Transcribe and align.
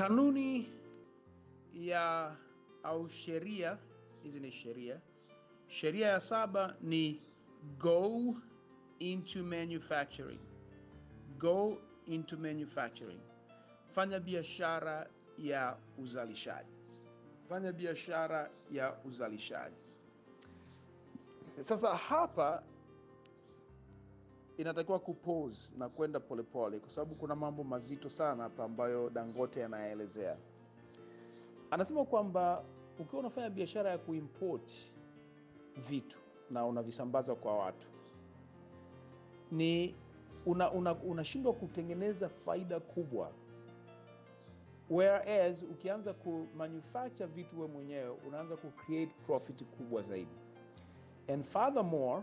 Kanuni 0.00 0.68
ya 1.74 2.36
au 2.82 3.08
sheria 3.08 3.78
hizi 4.22 4.40
ni 4.40 4.52
sheria. 4.52 5.00
Sheria 5.68 6.08
ya 6.08 6.20
saba 6.20 6.76
ni 6.80 7.20
go 7.78 8.34
into 8.98 9.42
manufacturing. 9.42 10.38
Go 11.38 11.78
into 12.06 12.36
manufacturing, 12.36 13.20
fanya 13.94 14.20
biashara 14.20 15.06
ya 15.38 15.76
uzalishaji, 15.98 16.70
fanya 17.48 17.72
biashara 17.72 18.50
ya 18.72 18.94
uzalishaji. 19.04 19.76
Sasa 21.58 21.96
hapa 21.96 22.62
inatakiwa 24.60 24.98
kupose 24.98 25.74
na 25.78 25.88
kwenda 25.88 26.20
polepole, 26.20 26.78
kwa 26.80 26.90
sababu 26.90 27.14
kuna 27.14 27.34
mambo 27.36 27.64
mazito 27.64 28.08
sana 28.10 28.42
hapa 28.42 28.64
ambayo 28.64 29.10
Dangote 29.10 29.64
anayaelezea. 29.64 30.36
Anasema 31.70 32.04
kwamba 32.04 32.64
ukiwa 32.98 33.20
unafanya 33.20 33.50
biashara 33.50 33.90
ya 33.90 33.98
kuimport 33.98 34.72
vitu 35.88 36.18
na 36.50 36.66
unavisambaza 36.66 37.34
kwa 37.34 37.58
watu 37.58 37.86
ni 39.52 39.94
unashindwa 40.46 40.72
una, 40.72 40.94
una 41.02 41.52
kutengeneza 41.52 42.28
faida 42.28 42.80
kubwa, 42.80 43.32
whereas 44.90 45.62
ukianza 45.62 46.12
ku 46.14 46.46
manufacture 46.56 47.26
vitu 47.26 47.60
we 47.60 47.66
mwenyewe 47.66 48.08
unaanza 48.28 48.56
ku 48.56 48.70
create 48.70 49.12
profit 49.26 49.64
kubwa 49.64 50.02
zaidi. 50.02 50.36
And 51.28 51.44
furthermore, 51.44 52.22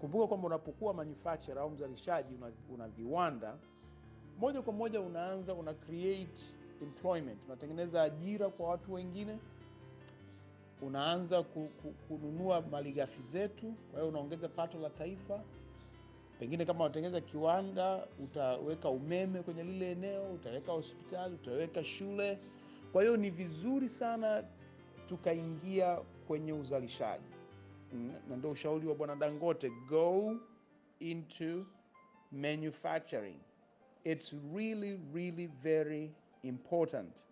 kumbuka 0.00 0.26
kwamba 0.26 0.46
unapokuwa 0.46 0.94
manufacturer 0.94 1.58
au 1.62 1.70
mzalishaji 1.70 2.34
una, 2.34 2.50
una 2.74 2.88
viwanda 2.88 3.56
moja 4.38 4.62
kwa 4.62 4.72
moja 4.72 5.00
unaanza 5.00 5.54
una 5.54 5.74
create 5.74 6.40
employment, 6.82 7.38
unatengeneza 7.46 8.02
ajira 8.02 8.48
kwa 8.48 8.68
watu 8.68 8.92
wengine, 8.92 9.38
unaanza 10.82 11.42
ku, 11.42 11.68
ku, 11.82 11.94
kununua 12.08 12.60
malighafi 12.60 13.22
zetu, 13.22 13.74
kwa 13.90 14.00
hiyo 14.00 14.08
unaongeza 14.08 14.48
pato 14.48 14.78
la 14.78 14.90
taifa. 14.90 15.40
Pengine 16.38 16.64
kama 16.64 16.84
unatengeneza 16.84 17.20
kiwanda, 17.20 18.06
utaweka 18.24 18.88
umeme 18.90 19.42
kwenye 19.42 19.62
lile 19.62 19.90
eneo, 19.92 20.32
utaweka 20.32 20.72
hospitali, 20.72 21.34
utaweka 21.34 21.84
shule. 21.84 22.38
Kwa 22.92 23.02
hiyo 23.02 23.16
ni 23.16 23.30
vizuri 23.30 23.88
sana 23.88 24.44
tukaingia 25.08 25.98
kwenye 26.26 26.52
uzalishaji, 26.52 27.24
na 28.28 28.36
ndio 28.36 28.50
ushauri 28.50 28.86
wa 28.86 28.94
Bwana 28.94 29.16
Dangote, 29.16 29.70
go 29.88 30.36
into 31.00 31.66
manufacturing. 32.32 33.40
It's 34.04 34.32
really 34.54 35.00
really 35.14 35.46
very 35.46 36.12
important. 36.42 37.22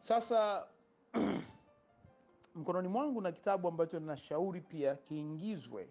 Sasa 0.00 0.66
mkononi 2.54 2.88
mwangu 2.88 3.20
na 3.20 3.32
kitabu 3.32 3.68
ambacho 3.68 4.00
ninashauri 4.00 4.60
pia 4.60 4.94
kiingizwe 4.94 5.88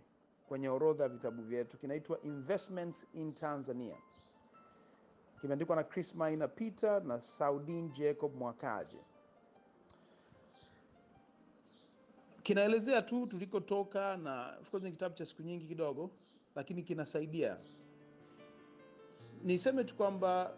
kwenye 0.47 0.69
orodha 0.69 1.03
ya 1.03 1.09
vitabu 1.09 1.43
vyetu, 1.43 1.77
kinaitwa 1.77 2.21
Investments 2.21 3.07
in 3.13 3.33
Tanzania, 3.33 3.95
kimeandikwa 5.41 5.75
na 5.75 5.83
Chris 5.83 6.15
Maina 6.15 6.47
Peter 6.47 7.03
na 7.03 7.19
Saudin 7.19 7.91
Jacob 7.91 8.35
Mwakaje. 8.35 8.97
Kinaelezea 12.49 13.01
tu 13.01 13.27
tulikotoka, 13.27 14.17
na 14.17 14.57
of 14.61 14.71
course 14.71 14.83
ni 14.83 14.91
kitabu 14.91 15.15
cha 15.15 15.25
siku 15.25 15.41
nyingi 15.41 15.65
kidogo, 15.65 16.09
lakini 16.55 16.83
kinasaidia. 16.83 17.57
Niseme 19.43 19.83
tu 19.83 19.95
kwamba 19.95 20.53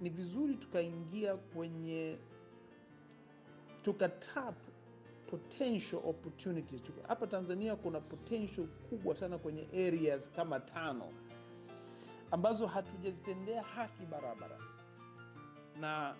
ni 0.00 0.10
vizuri 0.10 0.54
tukaingia 0.54 1.36
kwenye 1.36 2.18
tukatap 3.82 4.54
potential 5.26 6.00
opportunities. 6.04 6.82
Hapa 7.08 7.26
Tanzania 7.26 7.76
kuna 7.76 8.00
potential 8.00 8.66
kubwa 8.66 9.16
sana 9.16 9.38
kwenye 9.38 9.66
areas 9.86 10.30
kama 10.30 10.60
tano 10.60 11.08
ambazo 12.30 12.66
hatujazitendea 12.66 13.62
haki 13.62 14.06
barabara, 14.06 14.58
na 15.80 16.14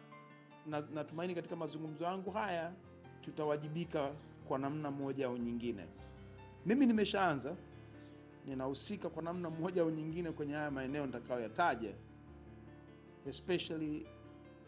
natumaini 0.95 1.35
na 1.35 1.37
katika 1.37 1.57
mazungumzo 1.57 2.05
yangu 2.05 2.31
haya 2.31 2.73
tutawajibika 3.21 4.13
kwa 4.53 4.59
namna 4.59 4.91
moja 4.91 5.27
au 5.27 5.37
nyingine. 5.37 5.87
Mimi 6.67 6.87
nimeshaanza, 6.87 7.57
ninahusika 8.47 9.09
kwa 9.09 9.23
namna 9.23 9.51
moja 9.51 9.83
au 9.83 9.91
nyingine 9.91 10.33
kwenye 10.33 10.55
haya 10.55 10.71
maeneo 10.71 11.07
nitakayoyataja, 11.07 11.95
especially 13.27 14.07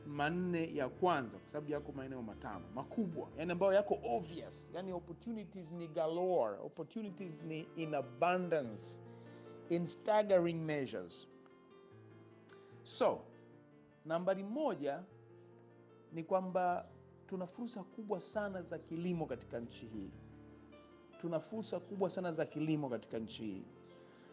manne 0.07 0.75
ya 0.75 0.89
kwanza, 0.89 1.39
kwa 1.39 1.49
sababu 1.49 1.73
yako 1.73 1.93
maeneo 1.93 2.23
matano. 2.23 2.65
Makubwa, 2.75 3.29
yani 3.39 3.53
ambayo 3.53 3.73
yako 3.73 3.99
obvious, 4.05 4.71
yani 4.75 4.93
opportunities 4.93 5.71
ni 5.73 5.89
galore, 5.89 6.57
opportunities 6.59 7.43
ni 7.43 7.61
in 7.77 7.95
abundance, 7.95 9.01
in 9.69 9.87
staggering 9.87 10.65
measures. 10.65 11.29
So 12.83 13.21
nambari 14.05 14.43
moja 14.43 15.03
ni 16.13 16.23
kwamba 16.25 16.87
tuna 17.27 17.47
fursa 17.47 17.83
kubwa 17.83 18.21
sana 18.21 18.63
za 18.63 18.79
kilimo 18.79 19.27
katika 19.27 19.61
nchi 19.61 19.87
hii, 19.87 20.11
tuna 21.21 21.41
fursa 21.41 21.81
kubwa 21.81 22.11
sana 22.11 22.33
za 22.33 22.45
kilimo 22.47 22.89
katika 22.89 23.19
nchi 23.19 23.43
hii. 23.45 23.63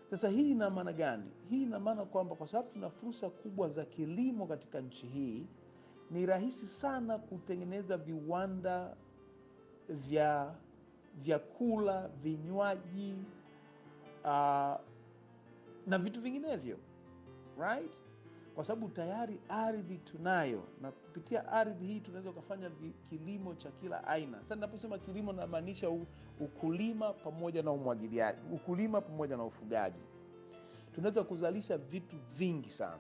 Sasa 0.09 0.29
hii 0.29 0.51
ina 0.51 0.69
maana 0.69 0.93
gani? 0.93 1.31
Hii 1.49 1.63
ina 1.63 1.79
maana 1.79 2.05
kwamba 2.05 2.35
kwa 2.35 2.47
sababu 2.47 2.69
tuna 2.73 2.89
fursa 2.89 3.29
kubwa 3.29 3.69
za 3.69 3.85
kilimo 3.85 4.47
katika 4.47 4.81
nchi 4.81 5.07
hii, 5.07 5.47
ni 6.11 6.25
rahisi 6.25 6.67
sana 6.67 7.17
kutengeneza 7.17 7.97
viwanda 7.97 8.95
vya 9.89 10.55
vyakula, 11.21 12.07
vinywaji 12.07 13.15
uh, 14.23 14.75
na 15.87 15.97
vitu 15.97 16.21
vinginevyo 16.21 16.77
right? 17.59 17.91
Kwa 18.55 18.63
sababu 18.63 18.89
tayari 18.89 19.41
ardhi 19.49 19.97
tunayo, 19.97 20.63
na 20.81 20.91
kupitia 20.91 21.47
ardhi 21.51 21.85
hii 21.87 21.99
tunaweza 21.99 22.29
ukafanya 22.29 22.71
kilimo 23.09 23.55
cha 23.55 23.71
kila 23.71 24.07
aina. 24.07 24.39
Sasa 24.41 24.55
ninaposema 24.55 24.97
kilimo, 24.97 25.33
namaanisha 25.33 25.89
ukulima 26.39 27.13
pamoja 27.13 27.63
na 27.63 27.71
umwagiliaji, 27.71 28.39
ukulima 28.53 29.01
pamoja 29.01 29.37
na 29.37 29.43
ufugaji. 29.43 29.99
Tunaweza 30.95 31.23
kuzalisha 31.23 31.77
vitu 31.77 32.15
vingi 32.37 32.69
sana, 32.69 32.99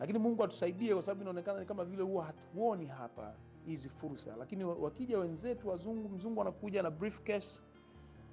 lakini 0.00 0.18
Mungu 0.18 0.44
atusaidie, 0.44 0.92
kwa 0.94 1.02
sababu 1.02 1.20
inaonekana 1.22 1.60
ni 1.60 1.66
kama 1.66 1.84
vile 1.84 2.02
huwa 2.02 2.24
hatuoni 2.24 2.86
hapa 2.86 3.34
hizi 3.66 3.88
fursa. 3.88 4.36
Lakini 4.38 4.64
wakija 4.64 5.18
wenzetu 5.18 5.68
wazungu, 5.68 6.08
mzungu 6.08 6.40
anakuja 6.40 6.82
na 6.82 6.90
briefcase, 6.90 7.60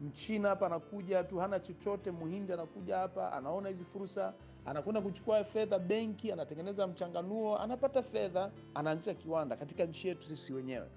mchina 0.01 0.49
hapa 0.49 0.65
anakuja 0.65 1.23
tu 1.23 1.37
hana 1.39 1.59
chochote, 1.59 2.11
muhindi 2.11 2.53
anakuja 2.53 2.97
hapa 2.97 3.31
anaona 3.33 3.69
hizi 3.69 3.85
fursa 3.85 4.33
anakwenda 4.65 5.01
kuchukua 5.01 5.43
fedha 5.43 5.79
benki, 5.79 6.31
anatengeneza 6.31 6.87
mchanganuo, 6.87 7.57
anapata 7.57 8.01
fedha, 8.03 8.51
anaanzisha 8.73 9.13
kiwanda 9.13 9.55
katika 9.55 9.85
nchi 9.85 10.07
yetu 10.07 10.23
sisi 10.27 10.53
wenyewe. 10.53 10.87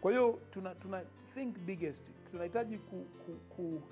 Kwa 0.00 0.10
hiyo 0.12 0.38
tuna, 0.50 0.74
tuna 0.74 1.02
think 1.34 1.58
biggest, 1.58 2.12
tunahitaji 2.30 2.78
ku, 2.78 2.96
ku, 3.26 3.32
ku, 3.56 3.82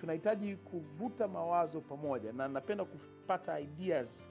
tunahitaji 0.00 0.56
kuvuta 0.56 1.28
mawazo 1.28 1.80
pamoja, 1.80 2.32
na 2.32 2.48
napenda 2.48 2.84
kupata 2.84 3.60
ideas 3.60 4.28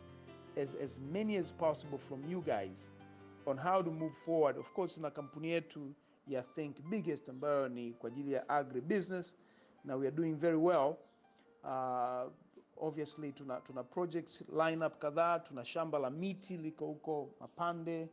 as, 0.61 0.75
as 0.75 0.99
many 0.99 1.37
as 1.37 1.53
possible 1.53 1.97
from 1.97 2.31
you 2.31 2.41
guys 2.41 2.93
on 3.45 3.57
how 3.59 3.83
to 3.83 3.91
move 3.91 4.13
forward. 4.25 4.57
Of 4.57 4.73
course 4.73 4.93
tuna 4.95 5.11
kampuni 5.11 5.47
yetu 5.49 5.93
ya 6.27 6.41
Think 6.43 6.81
Biggest 6.81 7.29
ambayo 7.29 7.69
ni 7.69 7.93
kwa 7.93 8.07
ajili 8.09 8.31
ya 8.33 8.49
agri 8.49 8.81
business 8.81 9.37
na 9.83 9.95
we 9.95 10.07
are 10.07 10.15
doing 10.15 10.33
very 10.33 10.57
well. 10.57 10.95
Uh, 11.63 12.31
obviously 12.77 13.31
tuna, 13.31 13.61
tuna 13.61 13.83
projects 13.83 14.43
lineup 14.65 14.97
kadhaa. 14.99 15.39
Tuna 15.39 15.65
shamba 15.65 15.99
la 15.99 16.09
miti 16.09 16.57
liko 16.57 16.85
huko 16.85 17.29
Mapande, 17.39 18.09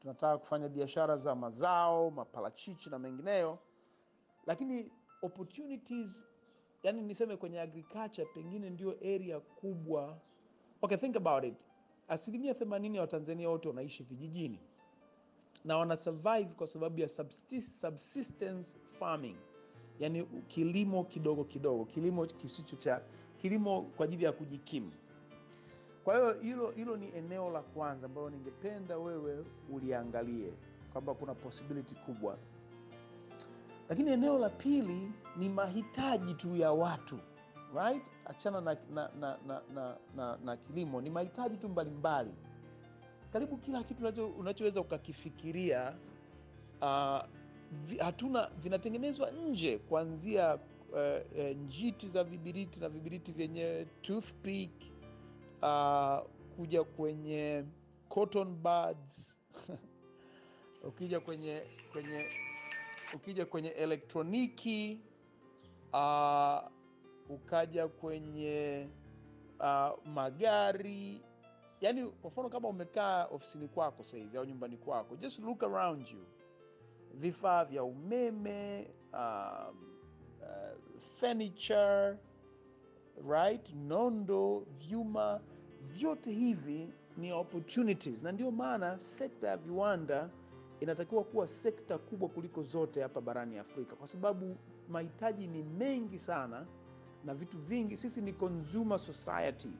tunataka 0.00 0.38
kufanya 0.38 0.68
biashara 0.68 1.16
za 1.16 1.34
mazao, 1.34 2.10
maparachichi 2.10 2.90
na 2.90 2.98
mengineyo, 2.98 3.58
lakini 4.46 4.90
opportunities, 5.22 6.24
yani 6.82 7.02
niseme 7.02 7.36
kwenye 7.36 7.60
agriculture 7.60 8.26
pengine 8.34 8.70
ndio 8.70 8.90
area 8.90 9.40
kubwa. 9.40 10.18
Okay, 10.82 10.96
think 10.96 11.16
about 11.16 11.44
it, 11.44 11.54
asilimia 12.08 12.52
80 12.52 12.94
ya 12.94 13.00
Watanzania 13.00 13.48
wote 13.50 13.68
wanaishi 13.68 14.02
vijijini 14.02 14.60
na 15.66 15.76
wana 15.78 15.96
survive 15.96 16.44
kwa 16.56 16.66
sababu 16.66 17.00
ya 17.00 17.08
subsistence 17.08 18.78
farming 18.98 19.36
yani 20.00 20.24
kilimo 20.24 21.04
kidogo 21.04 21.44
kidogo, 21.44 21.84
kilimo 21.84 22.26
kisicho 22.26 22.76
cha 22.76 23.00
kilimo 23.36 23.82
kwa 23.82 24.04
ajili 24.04 24.24
ya 24.24 24.32
kujikimu. 24.32 24.92
Kwa 26.04 26.14
hiyo 26.16 26.32
hilo 26.40 26.70
hilo 26.70 26.96
ni 26.96 27.08
eneo 27.16 27.50
la 27.50 27.62
kwanza 27.62 28.06
ambalo 28.06 28.30
ningependa 28.30 28.98
wewe 28.98 29.44
uliangalie 29.72 30.52
kwamba 30.92 31.14
kuna 31.14 31.34
possibility 31.34 31.94
kubwa, 31.94 32.38
lakini 33.88 34.10
eneo 34.10 34.38
la 34.38 34.50
pili 34.50 35.12
ni 35.36 35.48
mahitaji 35.48 36.34
tu 36.34 36.56
ya 36.56 36.72
watu 36.72 37.18
right? 37.74 38.10
Achana 38.24 38.60
na, 38.60 38.76
na, 38.94 39.10
na, 39.20 39.38
na, 39.46 39.60
na, 39.74 39.96
na, 40.16 40.36
na 40.44 40.56
kilimo, 40.56 41.00
ni 41.00 41.10
mahitaji 41.10 41.56
tu 41.56 41.68
mbalimbali 41.68 42.30
karibu 43.36 43.56
kila 43.56 43.82
kitu 43.84 44.26
unachoweza 44.38 44.80
ukakifikiria 44.80 45.96
uh, 46.82 47.18
vi, 47.72 47.98
hatuna 47.98 48.50
vinatengenezwa 48.62 49.30
nje 49.30 49.78
kuanzia 49.78 50.54
uh, 50.54 51.56
njiti 51.56 52.08
za 52.08 52.24
vibiriti 52.24 52.80
na 52.80 52.88
vibiriti 52.88 53.32
vyenyewe 53.32 53.84
toothpick 53.84 54.70
uh, 55.62 56.18
kuja 56.56 56.84
kwenye 56.84 57.64
cotton 58.08 58.54
buds. 58.54 59.38
Ukija 60.88 61.20
kwenye 61.20 61.62
kwenye 61.92 62.26
ukija 63.14 63.46
kwenye 63.46 63.68
elektroniki 63.68 65.00
uh, 65.92 66.58
ukaja 67.28 67.88
kwenye 67.88 68.88
uh, 69.60 70.06
magari 70.06 71.22
yani 71.80 72.06
kwa 72.10 72.30
mfano 72.30 72.48
kama 72.48 72.68
umekaa 72.68 73.24
ofisini 73.26 73.68
kwako 73.68 74.04
saizi 74.04 74.36
au 74.36 74.44
nyumbani 74.44 74.76
kwako 74.76 75.16
just 75.16 75.38
look 75.38 75.62
around 75.62 76.08
you. 76.08 76.26
Vifaa 77.14 77.64
vya 77.64 77.84
umeme 77.84 78.90
um, 79.12 79.76
uh, 80.42 81.00
furniture 81.00 82.16
right 83.28 83.74
nondo 83.74 84.66
vyuma 84.78 85.40
vyote 85.82 86.30
hivi 86.32 86.88
ni 87.16 87.32
opportunities. 87.32 88.22
Na 88.22 88.32
ndio 88.32 88.50
maana 88.50 88.98
sekta 88.98 89.48
ya 89.48 89.56
viwanda 89.56 90.30
inatakiwa 90.80 91.24
kuwa 91.24 91.46
sekta 91.46 91.98
kubwa 91.98 92.28
kuliko 92.28 92.62
zote 92.62 93.02
hapa 93.02 93.20
barani 93.20 93.58
afrika 93.58 93.96
kwa 93.96 94.06
sababu 94.06 94.56
mahitaji 94.88 95.46
ni 95.46 95.62
mengi 95.62 96.18
sana 96.18 96.66
na 97.24 97.34
vitu 97.34 97.58
vingi. 97.58 97.96
Sisi 97.96 98.20
ni 98.22 98.32
consumer 98.32 98.98
society. 98.98 99.70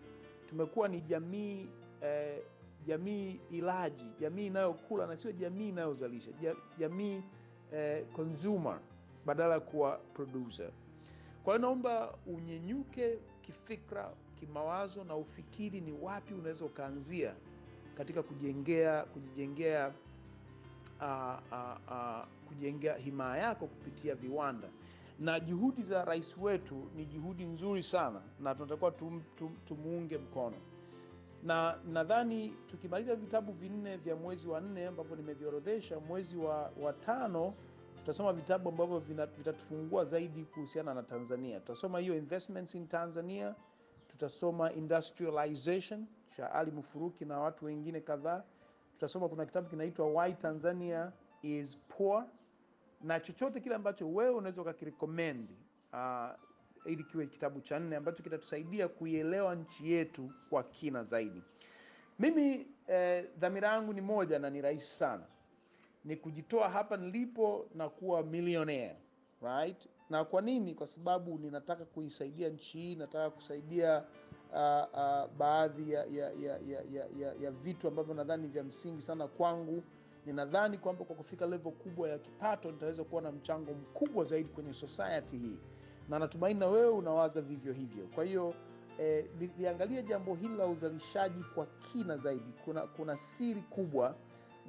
Tumekuwa 0.48 0.88
ni 0.88 1.00
jamii 1.00 1.68
eh, 2.02 2.42
jamii 2.86 3.40
ilaji 3.50 4.06
jamii 4.20 4.46
inayokula 4.46 5.06
na 5.06 5.16
sio 5.16 5.32
jamii 5.32 5.68
inayozalisha 5.68 6.30
jamii 6.78 7.22
eh, 7.72 8.04
consumer 8.12 8.78
badala 9.26 9.54
ya 9.54 9.60
kuwa 9.60 9.96
producer. 10.14 10.70
Kwa 11.44 11.54
hiyo 11.54 11.58
naomba 11.66 12.14
unyenyuke 12.26 13.18
kifikra 13.42 14.12
kimawazo 14.40 15.04
na 15.04 15.16
ufikiri 15.16 15.80
ni 15.80 15.92
wapi 15.92 16.34
unaweza 16.34 16.64
ukaanzia 16.64 17.34
katika 17.96 18.22
kujengea 18.22 19.02
kujijengea 19.04 19.92
uh, 21.00 21.38
uh, 21.52 21.76
uh, 21.90 22.24
kujengea 22.48 22.94
himaya 22.96 23.42
yako 23.42 23.66
kupitia 23.66 24.14
viwanda. 24.14 24.68
Na 25.20 25.40
juhudi 25.40 25.82
za 25.82 26.04
rais 26.04 26.36
wetu 26.38 26.88
ni 26.96 27.04
juhudi 27.06 27.44
nzuri 27.44 27.82
sana 27.82 28.22
na 28.40 28.54
tunatakiwa 28.54 28.90
tum, 28.90 29.22
tum, 29.38 29.56
tumuunge 29.68 30.18
mkono 30.18 30.56
na 31.46 31.78
nadhani 31.84 32.48
tukimaliza 32.66 33.14
vitabu 33.14 33.52
vinne 33.52 33.96
vya 33.96 34.16
mwezi 34.16 34.48
wa 34.48 34.60
nne 34.60 34.86
ambavyo 34.86 35.16
nimeviorodhesha 35.16 36.00
mwezi 36.00 36.36
wa, 36.36 36.72
wa 36.80 36.92
tano 36.92 37.54
tutasoma 37.96 38.32
vitabu 38.32 38.68
ambavyo 38.68 38.98
vitatufungua 39.38 40.04
zaidi 40.04 40.44
kuhusiana 40.44 40.94
na 40.94 41.02
tanzania. 41.02 41.60
Tutasoma 41.60 41.98
hiyo 41.98 42.16
investments 42.16 42.74
in 42.74 42.88
tanzania 42.88 43.54
tutasoma 44.08 44.72
industrialization 44.72 46.06
cha 46.36 46.52
ali 46.52 46.70
mufuruki 46.70 47.24
na 47.24 47.38
watu 47.40 47.64
wengine 47.64 48.00
kadhaa. 48.00 48.42
Tutasoma 48.92 49.28
kuna 49.28 49.46
kitabu 49.46 49.68
kinaitwa 49.68 50.06
why 50.06 50.32
tanzania 50.34 51.12
is 51.42 51.78
poor 51.88 52.24
na 53.02 53.20
chochote 53.20 53.60
kile 53.60 53.74
ambacho 53.74 54.08
wewe 54.12 54.30
unaweza 54.30 54.62
ukakirekomendi 54.62 55.56
uh, 55.92 56.28
ili 56.86 57.04
kiwe 57.04 57.26
kitabu 57.26 57.60
cha 57.60 57.78
nne 57.78 57.96
ambacho 57.96 58.22
kitatusaidia 58.22 58.88
kuielewa 58.88 59.54
nchi 59.54 59.92
yetu 59.92 60.30
kwa 60.50 60.62
kina 60.62 61.04
zaidi. 61.04 61.42
Mimi 62.18 62.66
eh, 62.88 63.24
dhamira 63.38 63.68
yangu 63.68 63.92
ni 63.92 64.00
moja 64.00 64.38
na 64.38 64.50
ni 64.50 64.60
rahisi 64.62 64.86
sana. 64.94 65.24
Ni 66.04 66.16
kujitoa 66.16 66.68
hapa 66.68 66.96
nilipo 66.96 67.66
na 67.74 67.88
kuwa 67.88 68.22
millionaire 68.22 68.96
right? 69.42 69.88
Na 70.10 70.24
kwa 70.24 70.42
nini? 70.42 70.74
Kwa 70.74 70.86
sababu 70.86 71.38
ninataka 71.38 71.84
kuisaidia 71.84 72.48
nchi 72.48 72.78
hii 72.78 72.94
nataka 72.94 73.30
kusaidia 73.30 74.04
uh, 74.52 74.58
uh, 74.92 75.30
baadhi 75.38 75.92
ya, 75.92 76.04
ya, 76.04 76.30
ya, 76.30 76.58
ya, 76.68 76.82
ya, 77.18 77.34
ya, 77.40 77.50
vitu 77.50 77.88
ambavyo 77.88 78.14
nadhani 78.14 78.46
vya 78.48 78.64
msingi 78.64 79.00
sana 79.02 79.28
kwangu. 79.28 79.82
Ninadhani 80.26 80.78
kwamba 80.78 81.04
kwa 81.04 81.16
kufika 81.16 81.46
level 81.46 81.72
kubwa 81.72 82.08
ya 82.08 82.18
kipato 82.18 82.70
nitaweza 82.72 83.04
kuwa 83.04 83.22
na 83.22 83.32
mchango 83.32 83.72
mkubwa 83.74 84.24
zaidi 84.24 84.48
kwenye 84.48 84.72
society 84.72 85.38
hii 85.38 85.58
na 86.08 86.18
natumaini 86.18 86.60
na 86.60 86.66
wewe 86.66 86.88
unawaza 86.88 87.40
vivyo 87.40 87.72
hivyo. 87.72 88.06
Kwa 88.14 88.24
hiyo 88.24 88.54
eh, 88.98 89.26
li, 89.40 89.50
liangalie 89.58 90.02
jambo 90.02 90.34
hili 90.34 90.56
la 90.56 90.66
uzalishaji 90.66 91.44
kwa 91.54 91.66
kina 91.66 92.16
zaidi. 92.16 92.52
Kuna, 92.64 92.86
kuna 92.86 93.16
siri 93.16 93.60
kubwa 93.60 94.16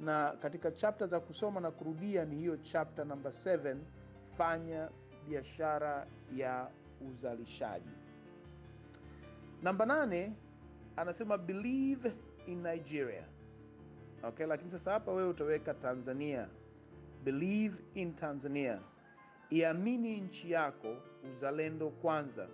na 0.00 0.32
katika 0.40 0.70
chapta 0.70 1.06
za 1.06 1.20
kusoma 1.20 1.60
na 1.60 1.70
kurudia 1.70 2.24
ni 2.24 2.36
hiyo 2.36 2.56
chapta 2.56 3.04
namba 3.04 3.30
7 3.30 3.76
fanya 4.36 4.88
biashara 5.28 6.06
ya 6.36 6.70
uzalishaji. 7.10 7.90
Namba 9.62 9.84
8 9.84 10.30
anasema 10.96 11.38
believe 11.38 12.12
in 12.46 12.62
nigeria. 12.62 13.24
Okay 14.22 14.46
lakini 14.46 14.70
sasa 14.70 14.92
hapa 14.92 15.12
wewe 15.12 15.28
utaweka 15.28 15.74
tanzania. 15.74 16.48
Believe 17.24 17.76
in 17.94 18.14
tanzania. 18.14 18.80
Iamini 19.50 20.20
nchi 20.20 20.50
yako 20.50 20.96
uzalendo 21.28 21.90
kwanza. 21.90 22.48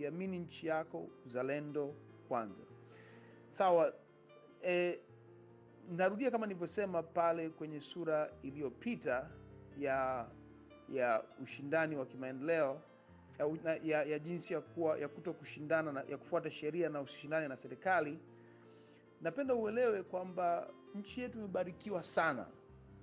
Iamini 0.00 0.38
nchi 0.38 0.66
yako 0.66 1.08
uzalendo 1.26 1.94
kwanza. 2.28 2.62
Sawa 3.50 3.92
e, 4.66 4.98
narudia 5.90 6.30
kama 6.30 6.46
nilivyosema 6.46 7.02
pale 7.02 7.50
kwenye 7.50 7.80
sura 7.80 8.30
iliyopita 8.42 9.30
ya 9.78 10.26
ya 10.88 11.22
ushindani 11.42 11.96
wa 11.96 12.06
kimaendeleo 12.06 12.80
ya, 13.64 13.76
ya, 13.82 14.04
ya 14.04 14.18
jinsi 14.18 14.54
ya 14.54 14.60
kuwa 14.60 14.98
ya 14.98 15.08
kuto 15.08 15.32
kushindana 15.32 15.92
na, 15.92 16.02
ya 16.08 16.18
kufuata 16.18 16.50
sheria 16.50 16.88
na 16.88 17.00
ushindani 17.00 17.48
na 17.48 17.56
serikali 17.56 18.18
napenda 19.20 19.54
uelewe 19.54 20.02
kwamba 20.02 20.68
nchi 20.94 21.20
yetu 21.20 21.38
imebarikiwa 21.38 22.02
sana 22.02 22.46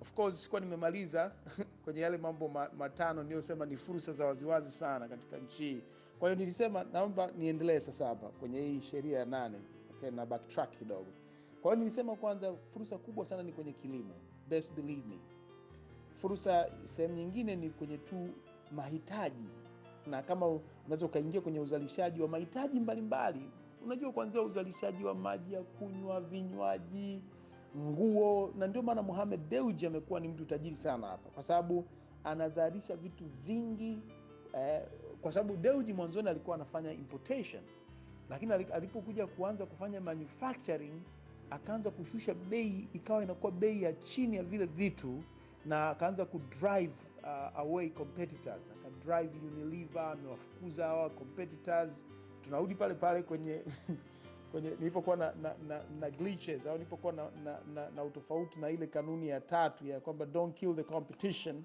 of 0.01 0.13
course 0.13 0.44
sikuwa 0.44 0.62
nimemaliza 0.62 1.31
kwenye 1.83 2.00
yale 2.01 2.18
mambo 2.18 2.48
matano 2.77 3.24
niliyosema 3.24 3.65
ni 3.65 3.77
fursa 3.77 4.12
za 4.12 4.25
waziwazi 4.25 4.71
sana 4.71 5.07
katika 5.07 5.38
nchi 5.38 5.63
hii. 5.63 5.81
Kwa 6.19 6.30
hiyo 6.30 6.39
nilisema 6.39 6.83
naomba 6.83 7.31
niendelee 7.38 7.80
sasa 7.80 8.07
hapa 8.07 8.27
kwenye 8.30 8.62
hii 8.62 8.81
sheria 8.81 9.20
ya 9.20 9.25
nane 9.25 9.58
okay, 9.89 10.12
na 10.12 10.25
backtrack 10.25 10.72
kidogo. 10.77 11.08
Kwa 11.62 11.72
hiyo 11.72 11.75
nilisema 11.75 12.15
kwanza 12.15 12.53
fursa 12.74 12.98
kubwa 12.98 13.25
sana 13.25 13.43
ni 13.43 13.51
kwenye 13.51 13.74
kilimo. 13.74 14.13
Best 14.50 14.74
believe 14.74 15.08
me. 15.08 15.20
Fursa 16.13 16.70
sehemu 16.84 17.15
nyingine 17.15 17.55
ni 17.55 17.70
kwenye 17.70 17.98
tu 17.98 18.29
mahitaji. 18.72 19.50
Na 20.08 20.22
kama 20.24 20.48
unaweza 20.86 21.05
ukaingia 21.05 21.41
kwenye 21.41 21.60
uzalishaji 21.60 22.22
wa 22.22 22.27
mahitaji 22.27 22.79
mbalimbali 22.79 23.50
unajua 23.84 24.12
kuanzia 24.12 24.41
uzalishaji 24.41 25.03
wa 25.03 25.15
maji 25.15 25.53
ya 25.53 25.62
kunywa 25.63 26.22
vinywaji 26.22 27.22
nguo 27.78 28.54
na 28.58 28.68
ndio 28.68 28.82
maana 28.82 29.01
Mohamed 29.01 29.50
Dewji 29.50 29.86
amekuwa 29.86 30.20
ni 30.20 30.28
mtu 30.28 30.46
tajiri 30.46 30.75
sana 30.75 31.08
hapa 31.08 31.30
kwa 31.30 31.44
sababu 31.44 31.86
anazalisha 32.24 32.96
vitu 32.96 33.25
vingi 33.46 34.00
eh, 34.54 34.82
kwa 35.22 35.32
sababu 35.32 35.58
Dewji 35.58 35.94
mwanzoni 35.94 36.30
alikuwa 36.30 36.56
anafanya 36.56 36.92
importation 36.92 37.63
lakini 38.30 38.54
alipokuja 38.54 39.28
kuanza 39.28 39.66
kufanya 39.66 40.01
manufacturing 40.01 41.01
akaanza 41.50 41.92
kushusha 41.92 42.34
bei 42.34 42.88
ikawa 42.94 43.24
inakuwa 43.24 43.51
bei 43.51 43.84
ya 43.84 43.94
chini 43.94 44.38
ya 44.38 44.44
vile 44.44 44.66
vitu 44.66 45.24
na 45.66 45.90
akaanza 45.90 46.25
kudrive 46.25 46.94
uh, 47.24 47.60
away 47.60 47.90
competitors 47.90 48.62
akadrive 48.72 49.38
Unilever 49.48 50.01
amewafukuza 50.01 50.88
hawa 50.88 51.10
competitors. 51.10 52.06
Tunarudi 52.42 52.75
pale 52.75 52.94
pale 52.94 53.24
kwenye 53.24 53.62
kwenye 54.51 54.70
nilipokuwa 54.70 55.15
na, 55.15 55.34
na, 55.41 55.55
na, 55.67 55.81
na 56.00 56.10
glitches 56.10 56.67
au 56.67 56.74
nilipokuwa 56.74 57.13
na, 57.13 57.29
na, 57.43 57.60
na, 57.74 57.89
na 57.89 58.03
utofauti 58.03 58.60
na 58.60 58.70
ile 58.70 58.88
kanuni 58.88 59.27
ya 59.29 59.41
tatu 59.41 59.88
ya 59.88 60.00
kwamba 60.00 60.25
don't 60.25 60.55
kill 60.58 60.75
the 60.75 60.84
competition 60.84 61.63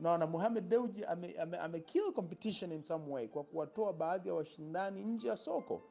naona 0.00 0.26
Mohamed 0.26 0.68
Dewji 0.68 1.04
ame, 1.04 1.34
ame, 1.38 1.58
ame 1.58 1.80
competition 2.14 2.72
in 2.72 2.82
some 2.82 3.12
way 3.12 3.28
kwa 3.28 3.44
kuwatoa 3.44 3.92
baadhi 3.92 4.28
ya 4.28 4.34
washindani 4.34 5.04
nje 5.04 5.28
ya 5.28 5.36
soko. 5.36 5.82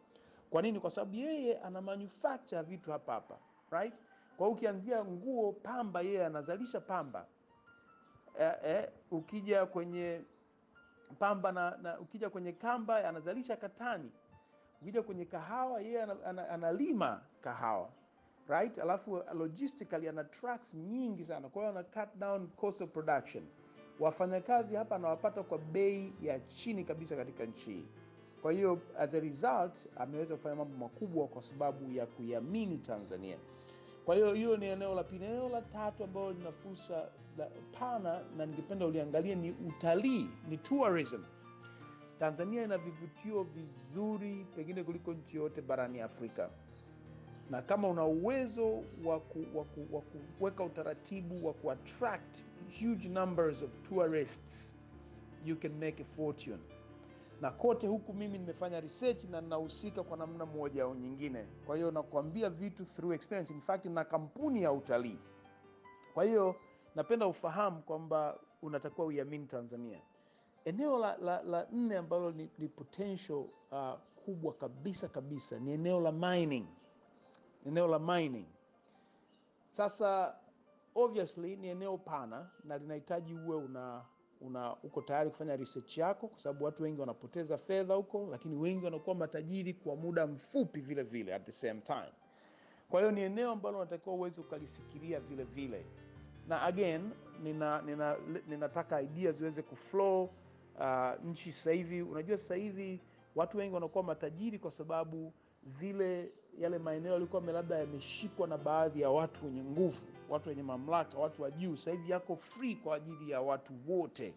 Kwa 0.50 0.62
nini? 0.62 0.80
Kwa 0.80 0.90
sababu 0.92 1.16
yeye 1.16 1.60
ana 1.60 1.82
manufacture 1.82 2.62
vitu 2.62 2.92
hapa 2.92 3.14
hapa, 3.14 3.38
right? 3.72 3.94
Kwa 4.38 4.48
hiyo 4.48 4.58
ukianzia 4.58 5.06
nguo, 5.06 5.52
pamba, 5.52 6.02
yeye 6.02 6.26
anazalisha 6.26 6.82
pamba 6.82 7.26
eh, 8.40 8.54
eh, 8.64 8.90
ukija 9.12 9.66
kwenye 9.66 10.22
pamba 11.20 11.52
na, 11.52 11.78
na 11.82 12.00
ukija 12.00 12.30
kwenye 12.30 12.52
kamba 12.52 13.10
anazalisha 13.10 13.58
katani 13.58 14.12
ukija 14.82 15.02
kwenye 15.02 15.26
kahawa 15.26 15.82
yeye 15.82 16.04
ana- 16.04 16.26
ana- 16.26 16.50
analima 16.50 17.22
kahawa 17.42 17.90
right? 18.48 18.78
Alafu 18.80 19.24
logistically 19.34 20.10
ana 20.10 20.24
trucks 20.24 20.76
nyingi 20.76 21.24
sana. 21.26 21.50
Kwa 21.50 21.62
hiyo 21.62 21.72
ana 21.80 21.84
cut 21.84 22.16
down 22.20 22.48
cost 22.48 22.82
of 22.82 22.90
production. 22.90 23.44
Wafanyakazi 24.00 24.76
hapa 24.76 24.96
anawapata 24.96 25.44
kwa 25.44 25.58
bei 25.58 26.14
ya 26.22 26.40
chini 26.40 26.84
kabisa 26.84 27.16
katika 27.16 27.46
nchi 27.46 27.72
hii. 27.74 27.86
Kwa 28.42 28.52
hiyo 28.52 28.80
as 28.98 29.14
a 29.14 29.20
result 29.20 29.88
ameweza 29.96 30.36
kufanya 30.36 30.56
mambo 30.56 30.78
makubwa 30.78 31.28
kwa 31.28 31.42
sababu 31.42 31.92
ya 31.92 32.06
kuiamini 32.06 32.78
tanzania. 32.78 33.38
Kwa 34.06 34.16
hiyo 34.16 34.34
hiyo 34.34 34.58
ni 34.58 34.66
eneo 34.66 34.96
la 34.96 35.04
pili. 35.04 35.26
Eneo 35.26 35.50
la 35.50 35.62
tatu 35.62 36.04
ambalo 36.04 36.32
lina 36.32 36.52
fursa 36.52 37.10
pana 37.80 38.22
na 38.38 38.46
ningependa 38.46 38.86
uliangalie 38.86 39.36
ni 39.36 39.52
utalii, 39.52 40.30
ni 40.50 40.58
tourism. 40.58 41.22
Tanzania 42.22 42.64
ina 42.64 42.78
vivutio 42.78 43.44
vizuri 43.44 44.46
pengine 44.56 44.84
kuliko 44.84 45.14
nchi 45.14 45.38
yote 45.38 45.62
barani 45.62 46.02
Afrika, 46.02 46.50
na 47.50 47.62
kama 47.62 47.88
una 47.88 48.06
uwezo 48.06 48.84
wa 49.04 49.20
kuweka 50.38 50.64
utaratibu 50.64 51.48
wa 51.48 51.54
kuattract 51.54 52.44
huge 52.82 53.10
numbers 53.10 53.62
of 53.64 53.70
tourists 53.90 54.76
you 55.46 55.56
can 55.56 55.72
make 55.74 56.04
a 56.04 56.06
fortune. 56.16 56.58
Na 57.42 57.52
kote 57.52 57.88
huku 57.88 58.14
mimi 58.14 58.38
nimefanya 58.40 58.80
research 58.80 59.24
na 59.24 59.42
ninahusika 59.42 60.04
kwa 60.04 60.18
namna 60.18 60.46
moja 60.46 60.84
au 60.84 60.96
nyingine, 60.96 61.46
kwa 61.66 61.76
hiyo 61.76 61.92
nakuambia 61.92 62.50
vitu 62.50 62.86
through 62.86 63.14
experience. 63.16 63.54
In 63.54 63.62
fact 63.62 63.86
na 63.86 64.04
kampuni 64.04 64.64
ya 64.64 64.72
utalii, 64.72 65.20
kwa 66.14 66.24
hiyo 66.24 66.56
napenda 66.96 67.28
ufahamu 67.28 67.82
kwamba 67.82 68.40
unatakiwa 68.62 69.08
uiamini 69.08 69.46
Tanzania. 69.46 70.00
Eneo 70.66 70.98
la, 71.00 71.18
la, 71.18 71.42
la 71.44 71.68
nne 71.72 71.98
ambalo 71.98 72.32
ni, 72.32 72.50
ni 72.60 72.68
potential 72.68 73.38
uh, 73.72 73.94
kubwa 74.26 74.54
kabisa 74.54 75.08
kabisa 75.08 75.60
ni 75.60 75.72
eneo 75.74 76.00
la 76.00 76.12
mining. 76.12 76.66
Eneo 77.66 77.88
la 77.88 78.00
mining 78.00 78.46
sasa, 79.70 80.36
obviously 80.96 81.56
ni 81.56 81.68
eneo 81.68 81.98
pana 81.98 82.50
na 82.64 82.78
linahitaji 82.78 83.34
uwe 83.34 83.56
una, 83.56 84.06
una 84.42 84.76
uko 84.84 85.02
tayari 85.02 85.30
kufanya 85.30 85.56
research 85.58 85.98
yako, 85.98 86.28
kwa 86.28 86.40
sababu 86.40 86.66
watu 86.66 86.84
wengi 86.84 87.00
wanapoteza 87.00 87.58
fedha 87.58 87.94
huko, 87.94 88.28
lakini 88.32 88.56
wengi 88.56 88.86
wanakuwa 88.86 89.16
matajiri 89.16 89.74
kwa 89.74 89.96
muda 89.96 90.28
mfupi 90.28 90.80
vile 90.82 91.04
vile 91.04 91.34
at 91.36 91.46
the 91.46 91.52
same 91.52 91.82
time. 91.82 92.12
Kwa 92.90 93.00
hiyo 93.00 93.12
ni 93.12 93.22
eneo 93.22 93.52
ambalo 93.52 93.78
unatakiwa 93.78 94.16
uweze 94.16 94.42
ukalifikiria 94.42 95.20
vile 95.20 95.44
vile, 95.44 95.86
na 96.48 96.62
again 96.62 97.10
nina, 97.44 97.82
nina, 97.82 98.18
ninataka 98.48 99.02
ideas 99.02 99.38
ziweze 99.38 99.62
kuflow 99.62 100.30
Uh, 100.80 101.26
nchi 101.26 101.52
sasa 101.52 101.72
hivi, 101.72 102.02
unajua 102.02 102.38
sasa 102.38 102.56
hivi 102.56 103.00
watu 103.36 103.58
wengi 103.58 103.74
wanakuwa 103.74 104.04
matajiri 104.04 104.60
kwa 104.60 104.72
sababu 104.72 105.34
vile 105.64 106.32
yale 106.60 106.78
maeneo 106.80 107.14
yalikuwa 107.14 107.42
labda 107.42 107.76
yameshikwa 107.80 108.48
na 108.48 108.58
baadhi 108.58 109.02
ya 109.02 109.10
watu 109.10 109.46
wenye 109.46 109.64
nguvu, 109.64 110.06
watu 110.30 110.50
wenye 110.50 110.64
mamlaka, 110.64 111.18
watu 111.18 111.42
wa 111.42 111.52
juu. 111.52 111.76
Sasa 111.78 111.92
hivi 111.92 112.12
yako 112.12 112.36
free 112.36 112.76
kwa 112.76 112.96
ajili 112.96 113.32
ya 113.32 113.42
watu 113.42 113.74
wote 113.88 114.34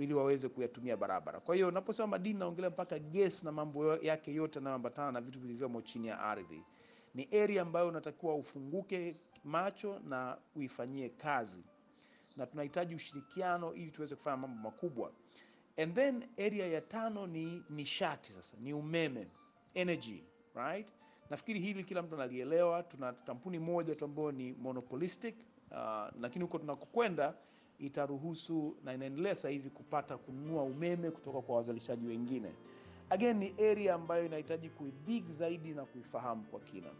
ili 0.00 0.14
waweze 0.14 0.48
kuyatumia 0.48 0.96
barabara. 0.96 1.40
Kwa 1.40 1.54
hiyo 1.54 1.68
unaposema 1.68 2.06
madini, 2.08 2.38
naongelea 2.38 2.70
mpaka 2.70 2.98
gesi 2.98 3.44
na 3.44 3.52
mambo 3.52 3.94
yake 3.96 4.34
yote 4.34 4.58
yanayoambatana 4.58 5.12
na 5.12 5.20
vitu 5.20 5.40
vilivyomo 5.40 5.82
chini 5.82 6.06
ya 6.06 6.18
ardhi. 6.20 6.62
Ni 7.14 7.24
area 7.42 7.62
ambayo 7.62 7.88
unatakiwa 7.88 8.34
ufunguke 8.34 9.16
macho 9.44 9.98
na 9.98 10.38
uifanyie 10.56 11.08
kazi, 11.08 11.62
na 12.36 12.46
tunahitaji 12.46 12.94
ushirikiano 12.94 13.74
ili 13.74 13.90
tuweze 13.90 14.16
kufanya 14.16 14.36
mambo 14.36 14.62
makubwa. 14.62 15.12
And 15.76 15.94
then 15.94 16.24
area 16.38 16.66
ya 16.66 16.80
tano 16.80 17.26
ni 17.26 17.62
nishati, 17.70 18.32
sasa 18.32 18.56
ni 18.60 18.72
umeme, 18.72 19.26
energy, 19.74 20.24
right? 20.54 20.88
Nafikiri 21.30 21.60
hili 21.60 21.84
kila 21.84 22.02
mtu 22.02 22.14
analielewa. 22.14 22.82
Tuna 22.82 23.12
kampuni 23.12 23.58
moja 23.58 23.94
tu 23.94 24.04
ambayo 24.04 24.32
ni 24.32 24.52
monopolistic 24.52 25.34
uh, 25.70 26.08
lakini 26.20 26.42
huko 26.44 26.58
tunakokwenda 26.58 27.34
itaruhusu 27.78 28.76
na 28.84 28.94
inaendelea 28.94 29.34
sasa 29.34 29.48
hivi 29.48 29.70
kupata 29.70 30.16
kununua 30.18 30.62
umeme 30.62 31.10
kutoka 31.10 31.40
kwa 31.42 31.56
wazalishaji 31.56 32.06
wengine. 32.06 32.52
Again, 33.10 33.36
ni 33.38 33.54
area 33.70 33.94
ambayo 33.94 34.26
inahitaji 34.26 34.68
kuidig 34.68 35.28
zaidi 35.28 35.74
na 35.74 35.84
kuifahamu 35.84 36.42
kwa 36.44 36.60
kina. 36.60 36.90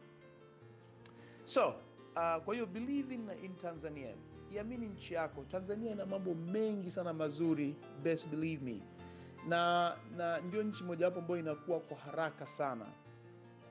So 1.44 1.68
uh, 1.68 2.44
kwa 2.44 2.54
hiyo 2.54 2.66
believing 2.66 3.20
in 3.42 3.56
Tanzania 3.56 4.14
Iamini 4.52 4.86
nchi 4.86 5.14
yako. 5.14 5.44
Tanzania 5.44 5.92
ina 5.92 6.06
mambo 6.06 6.34
mengi 6.34 6.90
sana 6.90 7.12
mazuri, 7.12 7.76
best 8.02 8.28
believe 8.28 8.64
me, 8.64 8.80
na 9.48 9.92
na 10.16 10.40
ndio 10.40 10.62
nchi 10.62 10.84
mojawapo 10.84 11.18
ambayo 11.18 11.40
inakuwa 11.40 11.80
kwa 11.80 11.96
haraka 11.96 12.46
sana. 12.46 12.84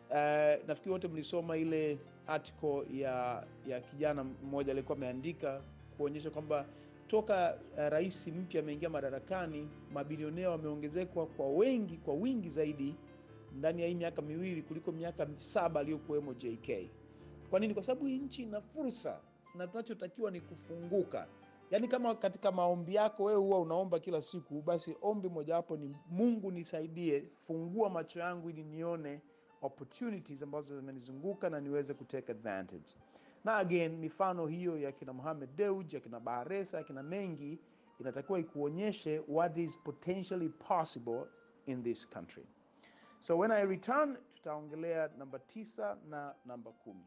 Uh, 0.10 0.68
nafikiri 0.68 0.92
wote 0.92 1.08
mlisoma 1.08 1.58
ile 1.58 2.00
article 2.27 2.84
ya 2.94 3.44
ya 3.68 3.82
kijana 3.82 4.24
mmoja 4.24 4.72
aliyekuwa 4.72 4.98
ameandika 4.98 5.62
kuonyesha 5.98 6.30
kwamba 6.30 6.65
toka 7.08 7.58
uh, 7.74 7.88
rais 7.89 8.27
mpya 8.27 8.62
ameingia 8.62 8.89
madarakani, 8.89 9.70
mabilionea 9.94 10.50
wameongezekwa 10.50 11.25
kwa 11.25 11.48
wengi 11.50 11.98
kwa 11.98 12.13
wingi 12.13 12.50
zaidi 12.50 12.96
ndani 13.58 13.82
ya 13.82 13.88
hii 13.88 13.96
miaka 13.96 14.22
miwili 14.22 14.62
kuliko 14.62 14.92
miaka 14.92 15.27
saba 15.38 15.80
aliyokuwemo 15.80 16.34
JK. 16.34 16.70
Kwa 17.50 17.60
nini? 17.60 17.74
Kwa 17.74 17.84
sababu 17.84 18.06
hii 18.06 18.18
nchi 18.20 18.44
ina 18.44 18.62
fursa 18.62 19.20
na 19.55 19.67
tunachotakiwa 19.67 20.31
ni 20.31 20.41
kufunguka. 20.41 21.27
Yaani, 21.72 21.88
kama 21.88 22.15
katika 22.15 22.51
maombi 22.51 22.95
yako 22.95 23.24
wewe 23.24 23.39
huwa 23.39 23.60
unaomba 23.60 24.00
kila 24.00 24.22
siku, 24.22 24.62
basi 24.62 24.98
ombi 25.01 25.29
mojawapo 25.29 25.77
ni 25.77 25.95
Mungu, 26.10 26.51
nisaidie, 26.51 27.29
fungua 27.48 27.89
macho 27.89 28.19
yangu 28.19 28.50
ili 28.50 28.63
nione 28.63 29.22
opportunities 29.62 30.43
ambazo 30.43 30.75
zimenizunguka 30.79 31.50
na 31.50 31.60
niweze 31.62 31.93
kutake 31.93 32.31
advantage. 32.31 32.95
Na 33.43 33.55
again 33.57 33.98
mifano 33.98 34.48
hiyo 34.48 34.77
ya 34.77 34.91
kina 34.91 35.13
Mohamed 35.13 35.55
Dewji, 35.55 35.95
ya 35.95 36.01
kina 36.01 36.19
Bahresa, 36.19 36.83
Mengi 37.03 37.60
inatakiwa 38.00 38.39
ikuonyeshe 38.39 39.22
what 39.27 39.57
is 39.57 39.79
potentially 39.79 40.50
possible 40.50 41.25
in 41.65 41.83
this 41.83 42.10
country. 42.10 42.43
So 43.19 43.38
when 43.38 43.51
I 43.51 43.62
return 43.65 44.17
tutaongelea 44.36 45.10
namba 45.17 45.39
tisa 45.39 45.98
na 46.10 46.36
namba 46.45 46.72
kumi. 46.72 47.05